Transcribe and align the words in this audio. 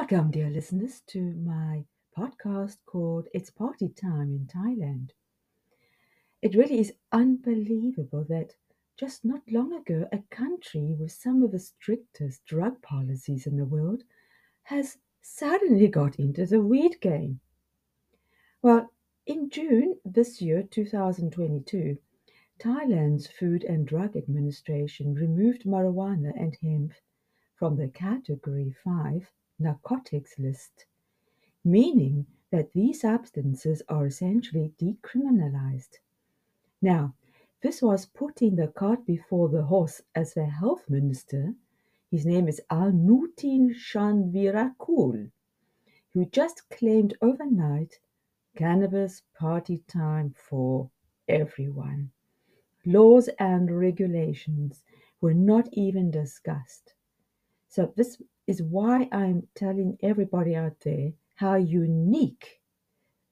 Welcome, 0.00 0.30
dear 0.30 0.48
listeners, 0.48 1.02
to 1.08 1.20
my 1.20 1.84
podcast 2.16 2.78
called 2.86 3.28
It's 3.34 3.50
Party 3.50 3.90
Time 3.90 4.32
in 4.32 4.46
Thailand. 4.46 5.10
It 6.40 6.54
really 6.54 6.80
is 6.80 6.94
unbelievable 7.12 8.24
that 8.30 8.54
just 8.98 9.26
not 9.26 9.42
long 9.46 9.74
ago, 9.74 10.08
a 10.10 10.22
country 10.30 10.96
with 10.98 11.12
some 11.12 11.42
of 11.42 11.52
the 11.52 11.58
strictest 11.58 12.46
drug 12.46 12.80
policies 12.80 13.46
in 13.46 13.58
the 13.58 13.66
world 13.66 14.02
has 14.62 14.96
suddenly 15.20 15.86
got 15.86 16.18
into 16.18 16.46
the 16.46 16.62
weed 16.62 16.98
game. 17.02 17.40
Well, 18.62 18.90
in 19.26 19.50
June 19.50 19.96
this 20.06 20.40
year, 20.40 20.62
2022, 20.62 21.98
Thailand's 22.58 23.26
Food 23.26 23.64
and 23.64 23.86
Drug 23.86 24.16
Administration 24.16 25.12
removed 25.14 25.64
marijuana 25.64 26.32
and 26.34 26.56
hemp 26.62 26.94
from 27.54 27.76
the 27.76 27.88
Category 27.88 28.74
5 28.82 29.30
narcotics 29.60 30.38
list, 30.38 30.86
meaning 31.64 32.26
that 32.50 32.72
these 32.72 33.02
substances 33.02 33.82
are 33.88 34.06
essentially 34.06 34.72
decriminalized. 34.80 35.98
Now, 36.82 37.14
this 37.62 37.82
was 37.82 38.06
putting 38.06 38.56
the 38.56 38.68
cart 38.68 39.04
before 39.04 39.48
the 39.48 39.62
horse 39.62 40.00
as 40.14 40.34
the 40.34 40.46
health 40.46 40.88
minister, 40.88 41.54
his 42.10 42.24
name 42.24 42.48
is 42.48 42.60
Anutin 42.70 43.74
Charnvirakul, 43.74 45.30
who 46.12 46.24
just 46.26 46.68
claimed 46.70 47.16
overnight 47.20 48.00
cannabis 48.56 49.22
party 49.38 49.82
time 49.86 50.34
for 50.36 50.90
everyone. 51.28 52.10
Laws 52.84 53.28
and 53.38 53.78
regulations 53.78 54.82
were 55.20 55.34
not 55.34 55.68
even 55.72 56.10
discussed. 56.10 56.94
So, 57.68 57.92
this 57.94 58.20
is 58.50 58.60
why 58.62 59.08
I'm 59.12 59.46
telling 59.54 59.96
everybody 60.02 60.56
out 60.56 60.80
there 60.80 61.12
how 61.36 61.54
unique 61.54 62.60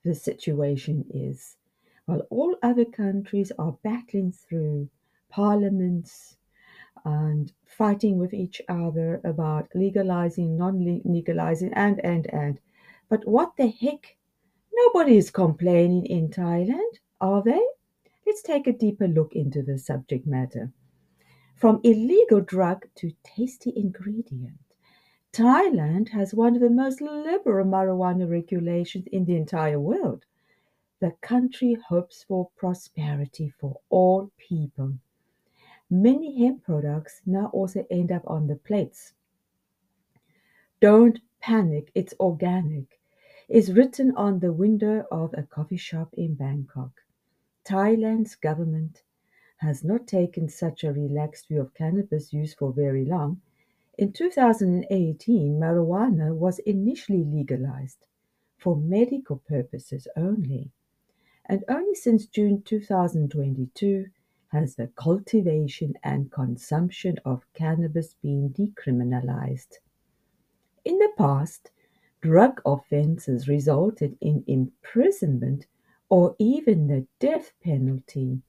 the 0.04 0.14
situation 0.14 1.04
is. 1.10 1.56
While 2.06 2.22
all 2.30 2.56
other 2.62 2.84
countries 2.84 3.50
are 3.58 3.76
battling 3.82 4.30
through 4.30 4.88
parliaments 5.28 6.36
and 7.04 7.52
fighting 7.66 8.16
with 8.16 8.32
each 8.32 8.62
other 8.68 9.20
about 9.24 9.68
legalizing, 9.74 10.56
non 10.56 11.02
legalizing, 11.04 11.72
and, 11.74 11.98
and, 12.04 12.32
and. 12.32 12.60
But 13.08 13.26
what 13.26 13.56
the 13.56 13.66
heck? 13.66 14.16
Nobody 14.72 15.16
is 15.16 15.30
complaining 15.30 16.06
in 16.06 16.28
Thailand, 16.28 16.92
are 17.20 17.42
they? 17.42 17.66
Let's 18.24 18.42
take 18.42 18.68
a 18.68 18.72
deeper 18.72 19.08
look 19.08 19.32
into 19.32 19.62
the 19.62 19.78
subject 19.78 20.28
matter. 20.28 20.70
From 21.56 21.80
illegal 21.82 22.40
drug 22.40 22.86
to 22.98 23.10
tasty 23.24 23.72
ingredient. 23.74 24.67
Thailand 25.32 26.08
has 26.08 26.34
one 26.34 26.54
of 26.54 26.62
the 26.62 26.70
most 26.70 27.00
liberal 27.00 27.66
marijuana 27.66 28.28
regulations 28.28 29.06
in 29.12 29.26
the 29.26 29.36
entire 29.36 29.78
world. 29.78 30.24
The 31.00 31.12
country 31.20 31.74
hopes 31.74 32.24
for 32.24 32.50
prosperity 32.56 33.50
for 33.50 33.78
all 33.90 34.32
people. 34.38 34.94
Many 35.90 36.42
hemp 36.42 36.64
products 36.64 37.20
now 37.26 37.50
also 37.52 37.86
end 37.90 38.10
up 38.10 38.22
on 38.26 38.46
the 38.46 38.56
plates. 38.56 39.12
Don't 40.80 41.20
panic, 41.40 41.92
it's 41.94 42.14
organic, 42.18 42.98
is 43.48 43.72
written 43.72 44.14
on 44.16 44.40
the 44.40 44.52
window 44.52 45.06
of 45.10 45.34
a 45.34 45.42
coffee 45.42 45.76
shop 45.76 46.12
in 46.14 46.34
Bangkok. 46.34 47.02
Thailand's 47.64 48.34
government 48.34 49.02
has 49.58 49.84
not 49.84 50.06
taken 50.06 50.48
such 50.48 50.84
a 50.84 50.92
relaxed 50.92 51.48
view 51.48 51.60
of 51.60 51.74
cannabis 51.74 52.32
use 52.32 52.54
for 52.54 52.72
very 52.72 53.04
long 53.04 53.42
in 53.98 54.12
2018, 54.12 55.58
marijuana 55.58 56.32
was 56.32 56.60
initially 56.60 57.24
legalized 57.24 58.06
for 58.56 58.76
medical 58.76 59.38
purposes 59.38 60.06
only, 60.16 60.70
and 61.46 61.64
only 61.68 61.96
since 61.96 62.26
June 62.26 62.62
2022 62.62 64.06
has 64.52 64.76
the 64.76 64.86
cultivation 64.94 65.94
and 66.04 66.30
consumption 66.30 67.18
of 67.24 67.44
cannabis 67.54 68.14
been 68.22 68.50
decriminalized. 68.50 69.78
In 70.84 70.98
the 70.98 71.10
past, 71.18 71.72
drug 72.20 72.62
offenses 72.64 73.48
resulted 73.48 74.16
in 74.20 74.44
imprisonment 74.46 75.66
or 76.08 76.36
even 76.38 76.86
the 76.86 77.04
death 77.18 77.52
penalty. 77.64 78.42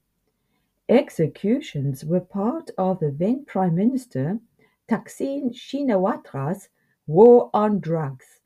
Executions 0.87 2.05
were 2.05 2.19
part 2.19 2.69
of 2.77 2.99
the 2.99 3.09
then 3.09 3.45
Prime 3.45 3.73
Minister 3.73 4.39
Thaksin 4.89 5.53
Shinawatra's 5.53 6.69
war 7.05 7.51
on 7.53 7.79
drugs. 7.79 8.39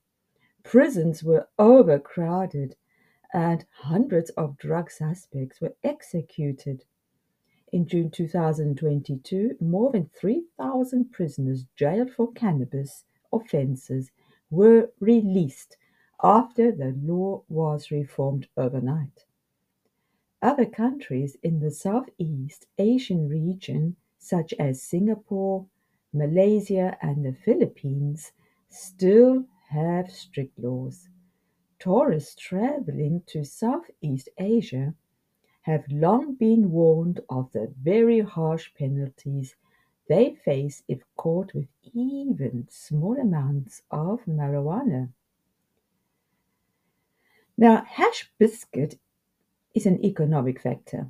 Prisons 0.61 1.23
were 1.23 1.47
overcrowded 1.57 2.75
and 3.33 3.65
hundreds 3.71 4.29
of 4.31 4.57
drug 4.57 4.91
suspects 4.91 5.61
were 5.61 5.73
executed. 5.85 6.83
In 7.71 7.87
June 7.87 8.11
2022, 8.11 9.55
more 9.61 9.91
than 9.91 10.09
3,000 10.13 11.13
prisoners 11.13 11.65
jailed 11.77 12.11
for 12.11 12.33
cannabis 12.33 13.05
offenses 13.31 14.11
were 14.49 14.91
released 14.99 15.77
after 16.21 16.73
the 16.73 16.93
law 17.01 17.43
was 17.47 17.89
reformed 17.89 18.49
overnight. 18.57 19.25
Other 20.41 20.65
countries 20.65 21.37
in 21.41 21.61
the 21.61 21.71
Southeast 21.71 22.67
Asian 22.77 23.29
region, 23.29 23.95
such 24.19 24.53
as 24.59 24.83
Singapore, 24.83 25.67
Malaysia, 26.13 26.97
and 27.01 27.25
the 27.25 27.34
Philippines 27.34 28.31
still 28.69 29.46
have 29.69 30.12
strict 30.12 30.57
laws. 30.59 31.09
Tourists 31.79 32.35
traveling 32.35 33.24
to 33.28 33.44
Southeast 33.44 34.29
Asia 34.38 34.94
have 35.63 35.85
long 35.90 36.35
been 36.35 36.72
warned 36.72 37.19
of 37.29 37.52
the 37.52 37.73
very 37.81 38.19
harsh 38.19 38.69
penalties 38.78 39.56
they 40.07 40.35
face 40.35 40.84
if 40.88 41.02
caught 41.16 41.53
with 41.53 41.68
even 41.94 42.68
small 42.69 43.18
amounts 43.19 43.81
of 43.90 44.25
marijuana. 44.25 45.09
Now, 47.57 47.84
hash 47.85 48.29
biscuit 48.38 49.00
is 49.73 49.85
an 49.85 50.03
economic 50.03 50.59
factor. 50.59 51.09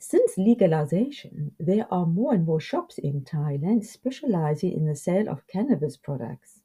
Since 0.00 0.38
legalization, 0.38 1.56
there 1.58 1.92
are 1.92 2.06
more 2.06 2.32
and 2.32 2.46
more 2.46 2.60
shops 2.60 2.98
in 2.98 3.22
Thailand 3.22 3.84
specializing 3.84 4.72
in 4.72 4.86
the 4.86 4.94
sale 4.94 5.28
of 5.28 5.46
cannabis 5.48 5.96
products. 5.96 6.62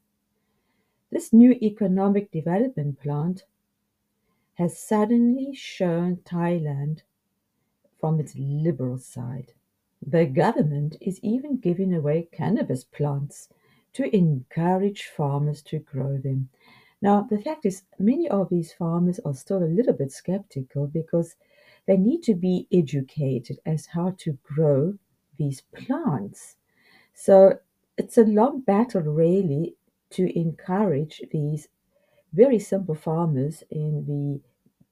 This 1.10 1.32
new 1.32 1.52
economic 1.52 2.30
development 2.30 3.00
plant 3.00 3.44
has 4.54 4.78
suddenly 4.78 5.52
shown 5.52 6.18
Thailand 6.18 7.02
from 7.98 8.20
its 8.20 8.36
liberal 8.36 8.98
side. 8.98 9.52
The 10.00 10.26
government 10.26 10.96
is 11.00 11.18
even 11.20 11.56
giving 11.56 11.92
away 11.92 12.28
cannabis 12.30 12.84
plants 12.84 13.48
to 13.94 14.14
encourage 14.14 15.04
farmers 15.04 15.60
to 15.62 15.80
grow 15.80 16.18
them. 16.18 16.50
Now, 17.02 17.22
the 17.22 17.38
fact 17.38 17.66
is, 17.66 17.82
many 17.98 18.28
of 18.28 18.48
these 18.48 18.72
farmers 18.72 19.18
are 19.20 19.34
still 19.34 19.62
a 19.62 19.66
little 19.66 19.92
bit 19.92 20.12
skeptical 20.12 20.86
because 20.86 21.34
they 21.86 21.96
need 21.96 22.22
to 22.22 22.34
be 22.34 22.66
educated 22.72 23.58
as 23.66 23.86
how 23.86 24.14
to 24.18 24.38
grow 24.42 24.94
these 25.38 25.62
plants. 25.74 26.56
So 27.14 27.58
it's 27.96 28.18
a 28.18 28.24
long 28.24 28.60
battle, 28.60 29.02
really, 29.02 29.76
to 30.10 30.38
encourage 30.38 31.22
these 31.32 31.68
very 32.32 32.58
simple 32.58 32.94
farmers 32.94 33.62
in 33.70 34.04
the 34.06 34.40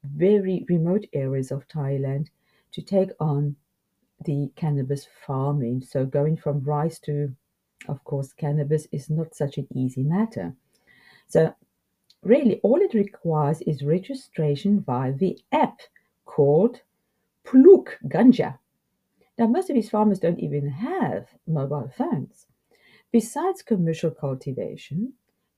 very 0.05 0.65
remote 0.69 1.07
areas 1.13 1.51
of 1.51 1.67
Thailand 1.69 2.29
to 2.73 2.83
take 2.83 3.11
on 3.21 3.57
the 4.25 4.51
cannabis 4.57 5.07
farming. 5.27 5.83
So 5.83 6.05
going 6.05 6.37
from 6.37 6.63
rice 6.63 6.99
to, 7.01 7.35
of 7.89 8.03
course, 8.05 8.33
cannabis 8.33 8.87
is 8.93 9.11
not 9.11 9.35
such 9.35 9.59
an 9.59 9.67
easy 9.75 10.03
matter. 10.03 10.55
So 11.29 11.55
really, 12.23 12.61
all 12.63 12.81
it 12.81 12.95
requires 12.95 13.61
is 13.63 13.83
registration 13.83 14.81
via 14.81 15.13
the 15.13 15.39
app 15.51 15.81
called 16.33 16.81
Pluk 17.45 17.99
Ganja. 18.09 18.59
Now, 19.37 19.49
most 19.49 19.69
of 19.69 19.75
these 19.75 19.91
farmers 19.91 20.19
don't 20.19 20.41
even 20.41 20.67
have 20.67 21.29
mobile 21.47 21.91
phones. 21.95 22.47
Besides 23.11 23.61
commercial 23.61 24.11
cultivation, 24.11 25.13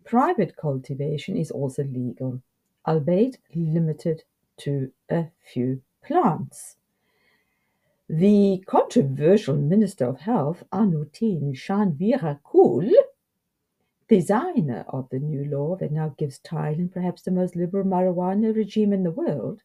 private 0.05 0.57
cultivation 0.57 1.37
is 1.37 1.53
also 1.53 1.85
legal, 1.85 2.43
albeit 2.89 3.39
limited 3.55 4.25
to 4.57 4.91
a 5.09 5.27
few 5.39 5.81
plants. 6.05 6.77
The 8.09 8.65
controversial 8.67 9.57
Minister 9.57 10.07
of 10.07 10.19
Health, 10.19 10.65
Anutin 10.73 11.53
Charnvirakul, 11.55 12.91
designer 14.09 14.85
of 14.89 15.09
the 15.11 15.21
new 15.21 15.45
law 15.45 15.77
that 15.77 15.93
now 15.93 16.17
gives 16.19 16.41
Thailand 16.41 16.93
perhaps 16.93 17.23
the 17.23 17.31
most 17.31 17.55
liberal 17.55 17.85
marijuana 17.85 18.53
regime 18.55 18.93
in 18.93 19.05
the 19.05 19.13
world, 19.13 19.63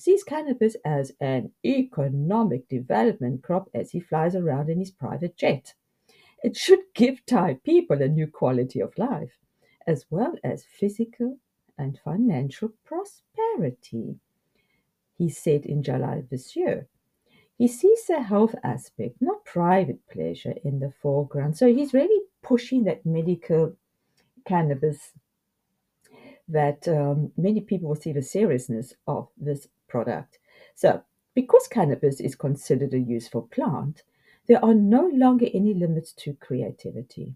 sees 0.00 0.24
cannabis 0.24 0.76
as 0.84 1.12
an 1.20 1.52
economic 1.64 2.68
development 2.68 3.42
crop 3.42 3.68
as 3.74 3.90
he 3.90 4.00
flies 4.00 4.34
around 4.34 4.68
in 4.70 4.78
his 4.78 4.90
private 4.90 5.36
jet. 5.36 5.74
It 6.42 6.56
should 6.56 6.80
give 6.94 7.24
Thai 7.26 7.54
people 7.64 8.02
a 8.02 8.08
new 8.08 8.26
quality 8.26 8.80
of 8.80 8.96
life, 8.98 9.38
as 9.86 10.06
well 10.10 10.34
as 10.42 10.64
physical 10.64 11.38
and 11.76 11.98
financial 12.04 12.72
prosperity, 12.84 14.16
he 15.16 15.28
said 15.28 15.64
in 15.64 15.82
July 15.82 16.22
this 16.30 16.54
year. 16.56 16.88
He 17.56 17.68
sees 17.68 18.06
the 18.06 18.22
health 18.22 18.54
aspect, 18.64 19.16
not 19.20 19.44
private 19.44 20.00
pleasure, 20.10 20.54
in 20.64 20.80
the 20.80 20.90
foreground. 21.02 21.58
So 21.58 21.66
he's 21.66 21.92
really 21.92 22.24
pushing 22.42 22.84
that 22.84 23.04
medical 23.04 23.76
cannabis 24.46 25.12
that 26.48 26.88
um, 26.88 27.32
many 27.36 27.60
people 27.60 27.88
will 27.88 27.96
see 27.96 28.12
the 28.12 28.22
seriousness 28.22 28.94
of 29.06 29.28
this 29.36 29.68
product. 29.90 30.38
So, 30.74 31.02
because 31.34 31.68
cannabis 31.68 32.20
is 32.20 32.34
considered 32.34 32.94
a 32.94 32.98
useful 32.98 33.42
plant, 33.42 34.02
there 34.46 34.64
are 34.64 34.74
no 34.74 35.10
longer 35.12 35.46
any 35.52 35.74
limits 35.74 36.14
to 36.14 36.32
creativity. 36.34 37.34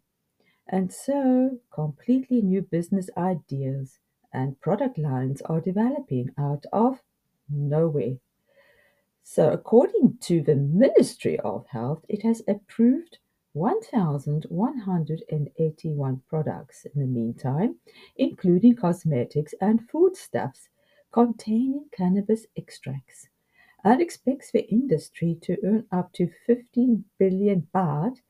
And 0.69 0.93
so, 0.93 1.59
completely 1.71 2.41
new 2.41 2.63
business 2.63 3.11
ideas 3.19 3.99
and 4.33 4.59
product 4.61 4.97
lines 4.97 5.43
are 5.43 5.61
developing 5.61 6.31
out 6.39 6.65
of 6.73 7.03
nowhere. 7.51 8.17
So, 9.23 9.51
according 9.51 10.17
to 10.23 10.41
the 10.43 10.57
Ministry 10.57 11.39
of 11.41 11.67
Health, 11.67 12.07
it 12.09 12.23
has 12.23 12.41
approved 12.49 13.19
1,181 13.53 16.23
products 16.29 16.87
in 16.87 17.01
the 17.01 17.07
meantime, 17.07 17.77
including 18.17 18.75
cosmetics 18.75 19.55
and 19.61 19.87
foodstuffs 19.89 20.69
containing 21.15 21.89
cannabis 21.93 22.49
extracts, 22.57 23.29
and 23.85 24.03
expects 24.03 24.51
the 24.51 24.69
industry 24.69 25.37
to 25.37 25.57
earn 25.65 25.87
up 25.93 26.13
to 26.13 26.27
15 26.27 27.05
billion 27.19 27.69
baht, 27.73 28.21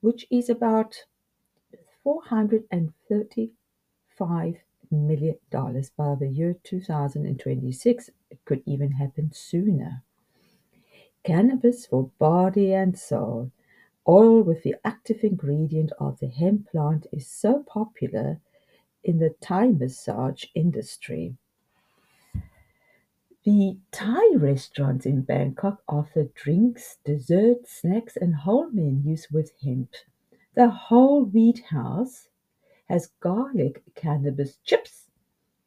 which 0.00 0.26
is 0.30 0.50
about 0.50 1.06
435 2.02 4.56
million 4.90 5.38
dollars 5.50 5.90
by 5.90 6.14
the 6.14 6.28
year 6.28 6.54
2026. 6.62 8.10
It 8.30 8.44
could 8.44 8.62
even 8.66 8.92
happen 8.92 9.32
sooner. 9.32 10.04
Cannabis 11.24 11.84
for 11.84 12.10
body 12.18 12.72
and 12.72 12.98
soul 12.98 13.52
Oil 14.08 14.40
with 14.42 14.62
the 14.62 14.76
active 14.84 15.24
ingredient 15.24 15.90
of 15.98 16.20
the 16.20 16.28
hemp 16.28 16.68
plant 16.70 17.06
is 17.12 17.26
so 17.26 17.64
popular 17.64 18.40
in 19.04 19.18
the 19.18 19.30
Thai 19.40 19.72
massage 19.72 20.44
industry. 20.54 21.36
The 23.46 23.78
Thai 23.92 24.34
restaurants 24.34 25.06
in 25.06 25.22
Bangkok 25.22 25.84
offer 25.88 26.24
drinks, 26.34 26.98
desserts, 27.04 27.70
snacks, 27.80 28.16
and 28.16 28.34
whole 28.34 28.68
menus 28.70 29.30
with 29.30 29.52
hemp. 29.62 29.94
The 30.54 30.68
whole 30.68 31.24
wheat 31.24 31.60
house 31.66 32.26
has 32.86 33.12
garlic 33.20 33.84
cannabis 33.94 34.56
chips, 34.64 35.10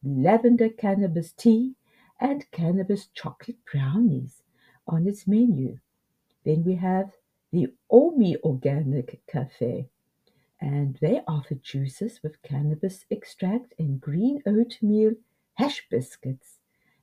lavender 0.04 0.68
cannabis 0.68 1.32
tea, 1.32 1.76
and 2.20 2.52
cannabis 2.52 3.08
chocolate 3.14 3.64
brownies 3.64 4.44
on 4.86 5.08
its 5.08 5.26
menu. 5.26 5.80
Then 6.44 6.66
we 6.66 6.76
have 6.76 7.14
the 7.50 7.74
Omi 7.90 8.36
Organic 8.44 9.26
Cafe, 9.26 9.88
and 10.60 10.98
they 11.00 11.22
offer 11.26 11.56
juices 11.56 12.22
with 12.22 12.42
cannabis 12.42 13.06
extract 13.10 13.74
and 13.80 14.02
green 14.02 14.44
oatmeal 14.46 15.14
hash 15.54 15.88
biscuits. 15.90 16.59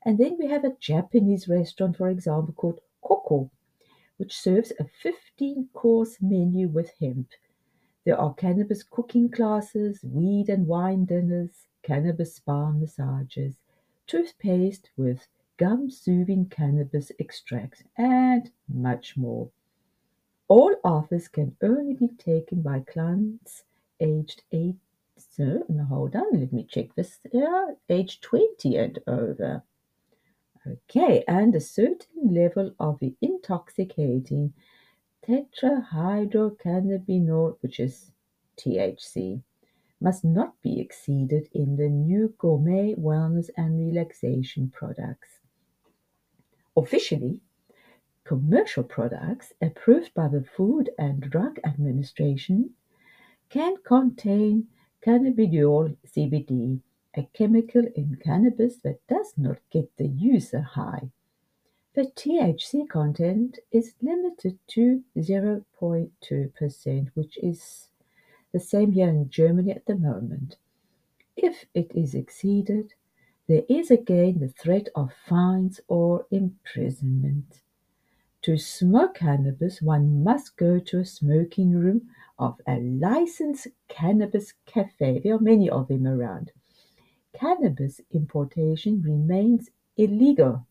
And 0.07 0.19
then 0.19 0.37
we 0.39 0.47
have 0.47 0.65
a 0.65 0.77
Japanese 0.79 1.49
restaurant, 1.49 1.97
for 1.97 2.09
example, 2.09 2.55
called 2.55 2.81
Koko, 3.03 3.51
which 4.19 4.39
serves 4.39 4.73
a 4.79 4.85
15 4.85 5.71
course 5.73 6.19
menu 6.21 6.69
with 6.69 6.93
hemp. 7.01 7.31
There 8.05 8.17
are 8.17 8.33
cannabis 8.33 8.85
cooking 8.85 9.29
classes, 9.29 9.99
weed 10.05 10.49
and 10.49 10.69
wine 10.69 11.07
dinners, 11.07 11.67
cannabis 11.83 12.37
spa 12.37 12.71
massages, 12.71 13.57
toothpaste 14.07 14.91
with 14.97 15.27
gum 15.57 15.91
soothing 15.91 16.47
cannabis 16.47 17.11
extracts, 17.19 17.83
and 17.99 18.53
much 18.69 19.17
more. 19.17 19.51
All 20.47 20.77
offers 20.85 21.27
can 21.27 21.57
only 21.61 21.95
be 21.95 22.11
taken 22.17 22.63
by 22.63 22.85
clients 22.87 23.65
aged 23.99 24.45
eight. 24.53 24.77
So, 25.17 25.65
no, 25.69 25.83
hold 25.83 26.15
on, 26.15 26.39
let 26.39 26.53
me 26.53 26.63
check 26.63 26.95
this. 26.95 27.19
Yeah, 27.33 27.73
age 27.89 28.21
20 28.21 28.77
and 28.77 29.01
over. 29.09 29.65
Okay, 30.67 31.23
and 31.29 31.55
a 31.55 31.61
certain 31.61 32.35
level 32.35 32.75
of 32.81 32.99
the 32.99 33.15
intoxicating 33.23 34.53
tetrahydrocannabinol, 35.27 37.57
which 37.61 37.79
is 37.79 38.11
THC, 38.57 39.43
must 40.01 40.25
not 40.25 40.61
be 40.63 40.81
exceeded 40.81 41.49
in 41.53 41.77
the 41.77 41.89
new 41.89 42.35
gourmet 42.39 42.95
wellness 42.95 43.49
and 43.57 43.79
relaxation 43.79 44.71
products. 44.71 45.39
Officially, 46.77 47.41
Commercial 48.27 48.83
products 48.83 49.53
approved 49.63 50.13
by 50.13 50.27
the 50.27 50.43
Food 50.43 50.91
and 50.99 51.21
Drug 51.31 51.61
Administration 51.63 52.75
can 53.51 53.77
contain 53.85 54.67
cannabidiol 55.01 55.97
(CBD), 56.05 56.81
a 57.17 57.29
chemical 57.33 57.87
in 57.95 58.17
cannabis 58.23 58.77
that 58.85 59.07
does 59.09 59.33
not 59.37 59.59
get 59.71 59.97
the 59.97 60.07
user 60.07 60.61
high. 60.61 61.11
The 61.95 62.13
THC 62.15 62.87
content 62.89 63.59
is 63.73 63.95
limited 64.03 64.59
to 64.69 65.03
0.2%, 65.17 67.11
which 67.15 67.39
is 67.39 67.89
the 68.53 68.61
same 68.61 68.93
here 68.93 69.09
in 69.09 69.31
Germany 69.31 69.73
at 69.73 69.87
the 69.87 69.97
moment. 69.97 70.57
If 71.37 71.65
it 71.73 71.91
is 71.95 72.15
exceeded, 72.15 72.93
there 73.49 73.65
is 73.69 73.91
again 73.91 74.41
the 74.41 74.49
threat 74.49 74.89
of 74.95 75.13
fines 75.27 75.81
or 75.89 76.27
imprisonment. 76.31 77.63
To 78.43 78.59
smoke 78.59 79.15
cannabis, 79.15 79.81
one 79.81 80.23
must 80.23 80.57
go 80.57 80.79
to 80.79 80.99
a 80.99 81.05
smoking 81.05 81.73
room 81.73 82.11
of 82.39 82.61
a 82.67 82.79
licensed 82.79 83.69
cannabis 83.89 84.53
cafe. 84.67 85.19
There 85.19 85.35
are 85.35 85.41
many 85.41 85.71
of 85.71 85.89
them 85.89 86.07
around. 86.07 86.53
Cannabis 87.39 88.01
importation 88.11 89.03
remains 89.03 89.69
illegal. 89.99 90.67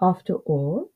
After 0.00 0.34
all, 0.34 0.90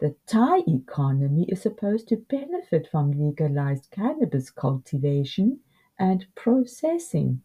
the 0.00 0.16
Thai 0.26 0.64
economy 0.66 1.44
is 1.48 1.62
supposed 1.62 2.08
to 2.08 2.16
benefit 2.16 2.88
from 2.90 3.12
legalized 3.12 3.90
cannabis 3.92 4.50
cultivation 4.50 5.60
and 5.96 6.26
processing. 6.34 7.42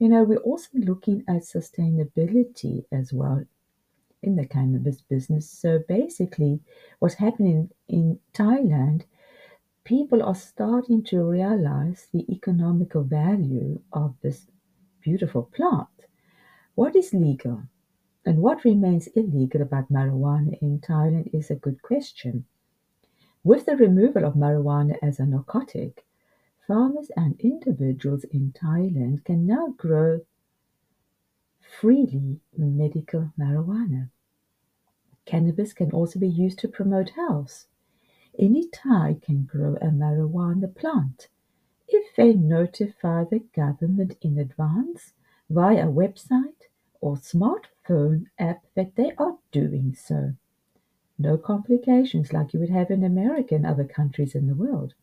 You 0.00 0.08
know, 0.08 0.24
we're 0.24 0.38
also 0.38 0.70
looking 0.74 1.22
at 1.28 1.42
sustainability 1.42 2.84
as 2.90 3.12
well 3.12 3.44
in 4.22 4.34
the 4.34 4.46
cannabis 4.46 5.02
business. 5.02 5.48
So 5.48 5.78
basically, 5.86 6.60
what's 6.98 7.14
happening 7.14 7.70
in 7.88 8.18
Thailand, 8.34 9.02
people 9.84 10.22
are 10.22 10.34
starting 10.34 11.04
to 11.04 11.22
realize 11.22 12.08
the 12.12 12.24
economical 12.32 13.04
value 13.04 13.80
of 13.92 14.14
this 14.20 14.46
beautiful 15.00 15.42
plant. 15.42 15.88
What 16.74 16.94
is 16.96 17.12
legal 17.12 17.62
and 18.24 18.38
what 18.38 18.64
remains 18.64 19.06
illegal 19.08 19.62
about 19.62 19.90
marijuana 19.90 20.58
in 20.60 20.80
Thailand 20.80 21.34
is 21.34 21.50
a 21.50 21.54
good 21.54 21.82
question. 21.82 22.44
With 23.42 23.66
the 23.66 23.76
removal 23.76 24.24
of 24.24 24.34
marijuana 24.34 24.96
as 25.02 25.18
a 25.18 25.26
narcotic, 25.26 26.04
farmers 26.66 27.10
and 27.16 27.40
individuals 27.40 28.24
in 28.24 28.52
Thailand 28.52 29.24
can 29.24 29.46
now 29.46 29.74
grow 29.76 30.20
freely 31.60 32.40
medical 32.56 33.32
marijuana. 33.38 34.10
Cannabis 35.24 35.72
can 35.72 35.90
also 35.92 36.18
be 36.18 36.28
used 36.28 36.58
to 36.58 36.68
promote 36.68 37.10
health. 37.10 37.66
Any 38.38 38.68
Thai 38.68 39.18
can 39.22 39.44
grow 39.44 39.76
a 39.76 39.86
marijuana 39.86 40.74
plant 40.74 41.28
they 42.16 42.34
notify 42.34 43.24
the 43.24 43.40
government 43.54 44.16
in 44.20 44.38
advance 44.38 45.12
via 45.48 45.88
a 45.88 45.92
website 45.92 46.68
or 47.00 47.16
smartphone 47.16 48.26
app 48.38 48.62
that 48.74 48.96
they 48.96 49.12
are 49.18 49.38
doing 49.52 49.94
so. 49.94 50.34
No 51.18 51.36
complications 51.36 52.32
like 52.32 52.52
you 52.52 52.60
would 52.60 52.70
have 52.70 52.90
in 52.90 53.04
America 53.04 53.54
and 53.54 53.66
other 53.66 53.84
countries 53.84 54.34
in 54.34 54.46
the 54.46 54.54
world. 54.54 54.94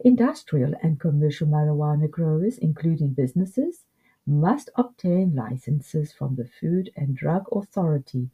Industrial 0.00 0.74
and 0.82 0.98
commercial 0.98 1.46
marijuana 1.46 2.10
growers, 2.10 2.58
including 2.58 3.10
businesses, 3.10 3.84
must 4.26 4.70
obtain 4.76 5.34
licenses 5.34 6.12
from 6.12 6.36
the 6.36 6.46
Food 6.46 6.90
and 6.96 7.16
Drug 7.16 7.46
Authority, 7.52 8.30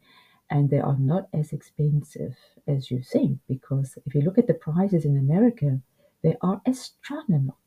and 0.49 0.69
they 0.69 0.79
are 0.79 0.97
not 0.97 1.27
as 1.33 1.53
expensive 1.53 2.35
as 2.67 2.89
you 2.89 3.01
think 3.01 3.39
because 3.47 3.97
if 4.05 4.15
you 4.15 4.21
look 4.21 4.37
at 4.37 4.47
the 4.47 4.53
prices 4.53 5.05
in 5.05 5.17
America, 5.17 5.79
they 6.21 6.35
are 6.41 6.61
astronomical. 6.65 7.58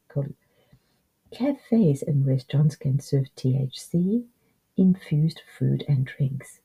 Cafes 1.31 2.03
and 2.03 2.27
restaurants 2.27 2.77
can 2.77 3.01
serve 3.01 3.35
THC 3.37 4.27
infused 4.77 5.43
food 5.59 5.85
and 5.89 6.05
drinks. 6.05 6.61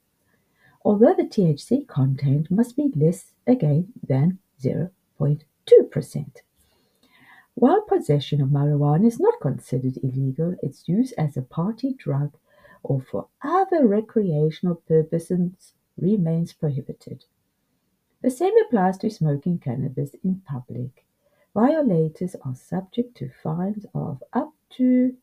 Although 0.84 1.16
the 1.16 1.24
THC 1.24 1.88
content 1.88 2.52
must 2.52 2.76
be 2.76 2.92
less 2.96 3.34
again 3.46 3.94
than 4.02 4.40
0.2%. 4.62 6.42
While 7.56 7.82
possession 7.82 8.42
of 8.42 8.50
marijuana 8.50 9.08
is 9.08 9.20
not 9.20 9.40
considered 9.42 9.98
illegal, 10.04 10.56
its 10.62 10.88
use 10.88 11.12
as 11.14 11.36
a 11.36 11.42
party 11.42 11.94
drug 11.94 12.38
or 12.84 13.02
for 13.02 13.28
other 13.42 13.88
recreational 13.88 14.76
purposes 14.76 15.74
remains 15.98 16.54
prohibited. 16.54 17.26
The 18.22 18.30
same 18.30 18.54
applies 18.66 18.98
to 19.00 19.10
smoking 19.10 19.58
cannabis 19.58 20.12
in 20.24 20.42
public. 20.46 21.07
Violators 21.58 22.36
are 22.46 22.54
subject 22.54 23.18
to 23.18 23.30
fines 23.30 23.88
of 23.96 24.22
up 24.32 24.54
to 24.70 25.16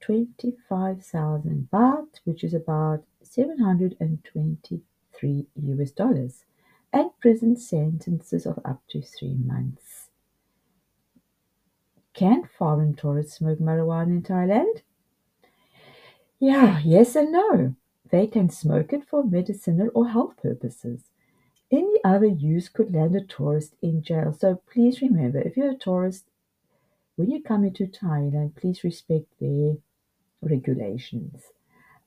25,000 0.00 1.68
baht, 1.72 2.18
which 2.24 2.42
is 2.42 2.52
about 2.52 3.04
723 3.22 5.46
US 5.54 5.90
dollars, 5.92 6.44
and 6.92 7.10
prison 7.20 7.54
sentences 7.54 8.44
of 8.44 8.58
up 8.64 8.82
to 8.88 9.00
three 9.00 9.36
months. 9.36 10.08
Can 12.12 12.48
foreign 12.58 12.94
tourists 12.94 13.34
smoke 13.34 13.60
marijuana 13.60 14.08
in 14.08 14.22
Thailand? 14.22 14.82
Yeah, 16.40 16.80
yes 16.80 17.14
and 17.14 17.30
no. 17.30 17.76
They 18.10 18.26
can 18.26 18.50
smoke 18.50 18.92
it 18.92 19.04
for 19.04 19.22
medicinal 19.22 19.90
or 19.94 20.08
health 20.08 20.38
purposes. 20.42 21.04
Other 22.04 22.26
use 22.26 22.68
could 22.68 22.94
land 22.94 23.14
a 23.14 23.24
tourist 23.24 23.74
in 23.82 24.02
jail. 24.02 24.32
So 24.32 24.62
please 24.72 25.02
remember, 25.02 25.38
if 25.38 25.56
you're 25.56 25.72
a 25.72 25.76
tourist, 25.76 26.24
when 27.16 27.30
you 27.30 27.42
come 27.42 27.64
into 27.64 27.86
Thailand, 27.86 28.56
please 28.56 28.82
respect 28.82 29.26
their 29.40 29.76
regulations. 30.40 31.42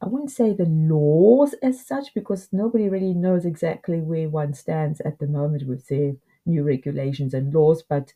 I 0.02 0.08
wouldn't 0.08 0.32
say 0.32 0.54
the 0.54 0.66
laws 0.66 1.54
as 1.62 1.86
such 1.86 2.14
because 2.14 2.50
nobody 2.52 2.90
really 2.90 3.14
knows 3.14 3.46
exactly 3.46 4.02
where 4.02 4.28
one 4.28 4.54
stands 4.54 5.00
at 5.02 5.20
the 5.20 5.28
moment 5.28 5.68
with 5.68 5.88
their 5.88 6.16
new 6.46 6.64
regulations 6.64 7.34
and 7.34 7.54
laws, 7.54 7.84
but 7.84 8.14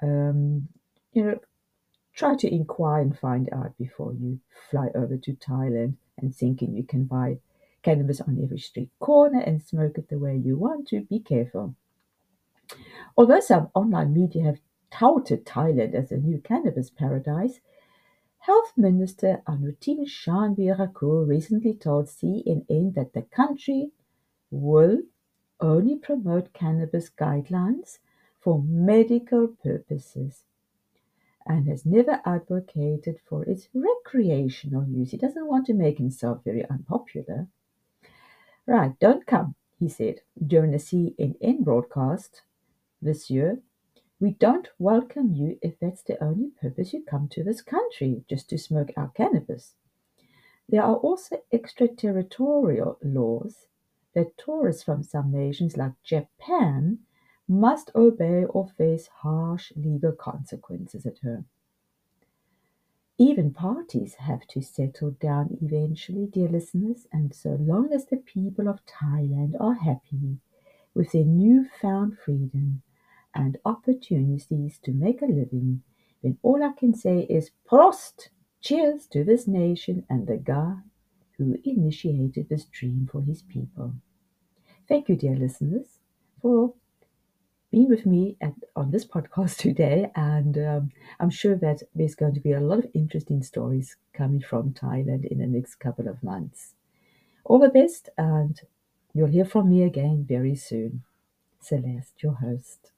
um, 0.00 0.68
you 1.12 1.24
know, 1.24 1.38
try 2.14 2.34
to 2.36 2.52
inquire 2.52 3.02
and 3.02 3.18
find 3.18 3.48
out 3.52 3.76
before 3.76 4.14
you 4.14 4.40
fly 4.70 4.88
over 4.94 5.16
to 5.16 5.32
Thailand 5.34 5.94
and 6.16 6.34
thinking 6.34 6.74
you 6.74 6.84
can 6.84 7.04
buy 7.04 7.38
cannabis 7.82 8.20
on 8.20 8.40
every 8.42 8.58
street 8.58 8.90
corner 9.00 9.40
and 9.40 9.62
smoke 9.62 9.98
it 9.98 10.08
the 10.08 10.18
way 10.18 10.36
you 10.36 10.56
want 10.56 10.88
to. 10.88 11.00
Be 11.02 11.20
careful. 11.20 11.74
Although 13.16 13.40
some 13.40 13.70
online 13.74 14.12
media 14.12 14.44
have 14.44 14.60
touted 14.90 15.44
Thailand 15.44 15.94
as 15.94 16.12
a 16.12 16.16
new 16.16 16.38
cannabis 16.38 16.90
paradise, 16.90 17.60
Health 18.38 18.72
Minister 18.76 19.42
Anutin 19.46 20.06
Charnvirakul 20.06 21.28
recently 21.28 21.74
told 21.74 22.06
CNN 22.06 22.94
that 22.94 23.12
the 23.12 23.22
country 23.22 23.90
will 24.50 24.98
only 25.60 25.96
promote 25.96 26.52
cannabis 26.52 27.10
guidelines 27.10 27.98
for 28.40 28.62
medical 28.62 29.48
purposes 29.48 30.44
and 31.46 31.66
has 31.66 31.84
never 31.84 32.20
advocated 32.24 33.18
for 33.28 33.44
its 33.44 33.68
recreational 33.74 34.86
use. 34.86 35.10
He 35.10 35.16
doesn't 35.16 35.46
want 35.46 35.66
to 35.66 35.74
make 35.74 35.98
himself 35.98 36.44
very 36.44 36.64
unpopular. 36.68 37.48
Right, 38.68 38.98
don't 38.98 39.26
come, 39.26 39.54
he 39.78 39.88
said 39.88 40.20
during 40.46 40.74
a 40.74 40.76
CNN 40.76 41.60
broadcast 41.60 42.42
year. 43.00 43.62
We 44.20 44.32
don't 44.32 44.68
welcome 44.78 45.32
you 45.32 45.58
if 45.62 45.80
that's 45.80 46.02
the 46.02 46.22
only 46.22 46.50
purpose 46.60 46.92
you 46.92 47.02
come 47.02 47.28
to 47.28 47.42
this 47.42 47.62
country, 47.62 48.24
just 48.28 48.50
to 48.50 48.58
smoke 48.58 48.90
our 48.94 49.08
cannabis. 49.08 49.72
There 50.68 50.82
are 50.82 50.96
also 50.96 51.38
extraterritorial 51.50 52.98
laws 53.02 53.68
that 54.14 54.36
tourists 54.36 54.82
from 54.82 55.02
some 55.02 55.32
nations 55.32 55.78
like 55.78 55.94
Japan 56.04 56.98
must 57.48 57.90
obey 57.94 58.44
or 58.44 58.68
face 58.76 59.08
harsh 59.22 59.72
legal 59.76 60.12
consequences 60.12 61.06
at 61.06 61.20
home. 61.24 61.46
Even 63.20 63.52
parties 63.52 64.14
have 64.14 64.46
to 64.46 64.62
settle 64.62 65.10
down 65.10 65.58
eventually, 65.60 66.26
dear 66.26 66.48
listeners, 66.48 67.08
and 67.12 67.34
so 67.34 67.56
long 67.60 67.92
as 67.92 68.06
the 68.06 68.16
people 68.16 68.68
of 68.68 68.86
Thailand 68.86 69.56
are 69.58 69.74
happy 69.74 70.38
with 70.94 71.10
their 71.10 71.24
newfound 71.24 72.16
freedom 72.16 72.82
and 73.34 73.58
opportunities 73.64 74.78
to 74.78 74.92
make 74.92 75.20
a 75.20 75.26
living, 75.26 75.82
then 76.22 76.38
all 76.42 76.62
I 76.62 76.72
can 76.72 76.94
say 76.94 77.26
is 77.28 77.50
Prost! 77.68 78.28
Cheers 78.60 79.08
to 79.08 79.24
this 79.24 79.48
nation 79.48 80.06
and 80.08 80.28
the 80.28 80.36
guy 80.36 80.76
who 81.36 81.58
initiated 81.64 82.48
this 82.48 82.66
dream 82.66 83.08
for 83.10 83.22
his 83.22 83.42
people. 83.42 83.94
Thank 84.88 85.08
you, 85.08 85.16
dear 85.16 85.34
listeners, 85.34 85.98
for 86.40 86.74
being 87.78 87.88
with 87.88 88.06
me 88.06 88.36
at, 88.40 88.54
on 88.74 88.90
this 88.90 89.06
podcast 89.06 89.56
today. 89.66 90.10
And 90.16 90.58
um, 90.58 90.90
I'm 91.20 91.30
sure 91.30 91.54
that 91.56 91.82
there's 91.94 92.16
going 92.16 92.34
to 92.34 92.40
be 92.40 92.52
a 92.52 92.60
lot 92.60 92.80
of 92.80 92.90
interesting 92.92 93.42
stories 93.42 93.96
coming 94.12 94.40
from 94.40 94.72
Thailand 94.72 95.24
in 95.26 95.38
the 95.38 95.46
next 95.46 95.76
couple 95.76 96.08
of 96.08 96.22
months. 96.22 96.74
All 97.44 97.60
the 97.60 97.68
best, 97.68 98.10
and 98.18 98.60
you'll 99.14 99.28
hear 99.28 99.44
from 99.44 99.70
me 99.70 99.84
again 99.84 100.26
very 100.28 100.56
soon. 100.56 101.04
Celeste, 101.60 102.22
your 102.22 102.34
host. 102.34 102.90